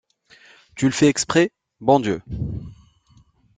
[0.73, 2.23] Tu le fais exprès, bon Dieu.